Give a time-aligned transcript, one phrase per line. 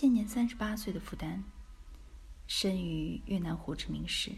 [0.00, 1.42] 现年三十八岁的傅丹，
[2.46, 4.30] 生于越南胡志明市，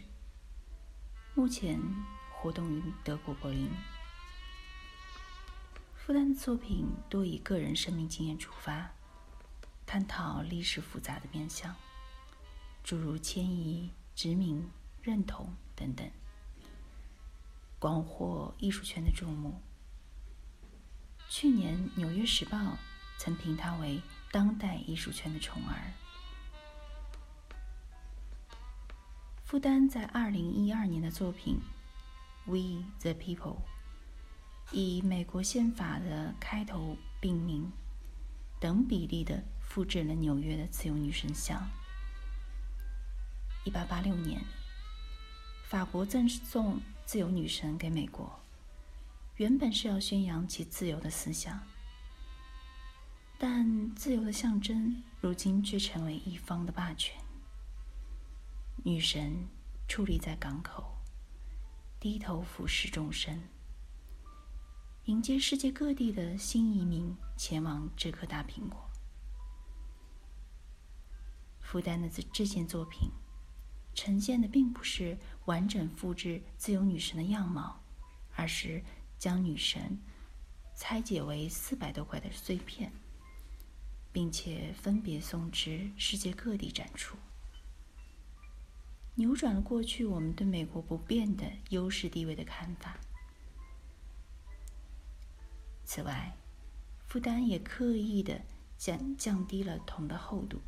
[1.35, 1.79] 目前
[2.33, 3.69] 活动于德国柏林。
[5.93, 8.89] 傅丹的作品多以个人生命经验出发，
[9.85, 11.75] 探讨历史复杂的面向，
[12.83, 14.67] 诸如迁移、殖民、
[15.03, 16.09] 认同等等，
[17.77, 19.61] 广获艺术圈的注目。
[21.29, 22.57] 去年，《纽约时报》
[23.23, 25.93] 曾评他为当代艺术圈的宠儿。
[29.43, 31.59] 傅丹在二零一二年的作品
[32.51, 33.57] 《We the People》
[34.71, 37.71] 以美国宪法的开头并名，
[38.59, 41.69] 等比例的复制了纽约的自由女神像。
[43.63, 44.41] 一八八六年，
[45.69, 48.39] 法国赠送自由女神给美国。
[49.35, 51.61] 原本是要宣扬其自由的思想，
[53.43, 57.19] 但自由的象征如今却成为一方的霸权。
[58.83, 59.47] 女神
[59.89, 60.95] 矗立在港口，
[61.99, 63.41] 低头俯视众生，
[65.05, 68.87] 迎接世界各地的新移民前往这颗大苹果。
[71.61, 73.09] 负担的这这件作品，
[73.95, 77.81] 呈现的并不是完整复制自由女神的样貌，
[78.35, 78.83] 而是。
[79.17, 79.99] 将女神
[80.75, 82.91] 拆解为四百多块的碎片，
[84.11, 87.17] 并且分别送至世界各地展出，
[89.15, 92.97] 扭转了过去我们对美国不变的优势地位的看法。
[95.85, 96.37] 此外，
[97.07, 98.41] 负担也刻意的
[98.77, 100.61] 降降低了铜的厚度，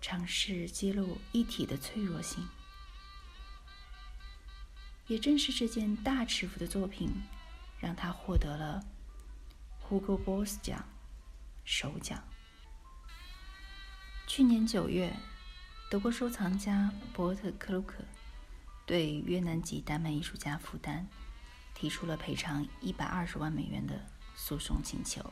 [0.00, 2.46] 尝试揭露一体的脆弱性。
[5.06, 7.10] 也正是这件大尺幅的作品。
[7.80, 8.82] 让他获得了
[9.82, 10.88] Hugo Boss 奖
[11.66, 12.24] 首奖。
[14.26, 15.14] 去年九月，
[15.90, 18.02] 德国收藏家伯特·克鲁克
[18.84, 21.06] 对越南籍丹麦艺术家负担
[21.74, 23.94] 提出了赔偿一百二十万美元的
[24.34, 25.22] 诉讼请求。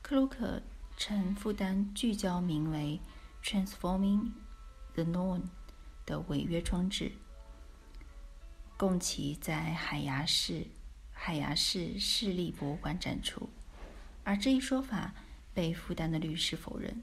[0.00, 0.60] 克鲁克
[0.96, 2.98] 称，负担聚焦名为
[3.44, 4.32] “Transforming
[4.94, 5.42] the Known”
[6.04, 7.12] 的违约装置，
[8.76, 10.66] 供其在海牙市。
[11.14, 13.48] 海牙市市立博物馆展出，
[14.24, 15.14] 而这一说法
[15.54, 17.00] 被负担的律师否认。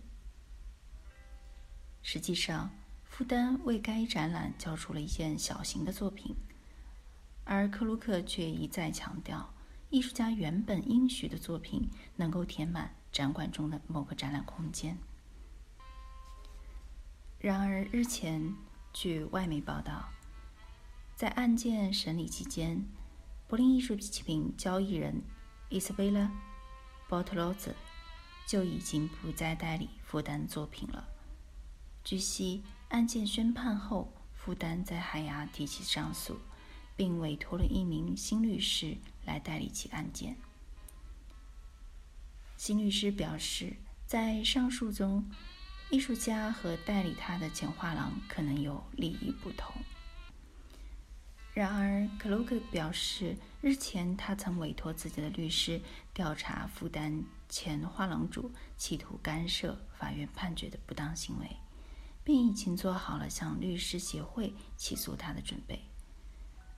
[2.02, 2.70] 实际上，
[3.04, 6.36] 负担为该展览交出了一件小型的作品，
[7.44, 9.54] 而克鲁克却一再强调，
[9.90, 14.98] 艺术家原本应许的作品能够填满展馆中的某个展览空间。
[17.40, 18.54] 然而，日前
[18.94, 20.10] 据外媒报道，
[21.16, 22.86] 在案件审理期间。
[23.48, 25.24] 柏林艺术品交易人
[25.70, 26.22] 伊斯贝拉·
[27.08, 27.76] 波特罗兹
[28.46, 31.04] 就已经不再代理负担作品了。
[32.10, 36.40] 据悉，案件宣判后，负担在海牙提起上诉，
[36.96, 40.36] 并委托了一名新律师来代理其案件。
[42.58, 43.76] 新律师表示，
[44.08, 45.24] 在上诉中，
[45.92, 49.72] 艺术家和代理他的前画廊可能有利益不同。
[51.54, 55.80] 然而，克鲁克表示，日前他曾委托自己的律师
[56.12, 61.48] 调查负担前画廊主企图干涉法院判决的不当行为，
[62.30, 65.82] 并已经做好了向律师协会起诉他的准备。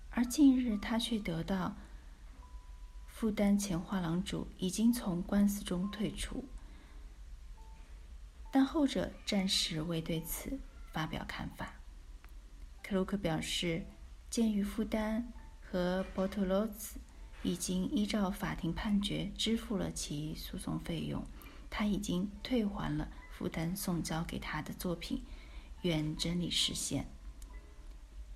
[0.09, 1.75] 而近日，他却得到
[3.05, 6.45] 负担前画廊主已经从官司中退出，
[8.49, 10.57] 但后者暂时未对此
[10.93, 11.73] 发表看法。
[12.81, 13.85] 克鲁克表示。
[14.29, 16.97] 鉴于负担和波特罗兹
[17.43, 21.21] 已经依照法庭判决支付了其诉讼费用，
[21.69, 25.21] 他已经退还了负担送交给他的作品，
[25.81, 27.05] 愿真理实现。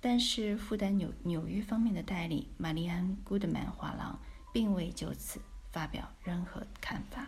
[0.00, 4.18] 但是，负担纽纽约方面的代理玛丽安·古德曼画廊
[4.52, 5.40] 并未就此
[5.72, 7.26] 发表任何看法。